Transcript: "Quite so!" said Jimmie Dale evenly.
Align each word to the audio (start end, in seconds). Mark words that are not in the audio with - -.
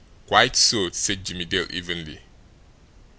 "Quite 0.25 0.55
so!" 0.55 0.89
said 0.89 1.23
Jimmie 1.23 1.45
Dale 1.45 1.67
evenly. 1.69 2.21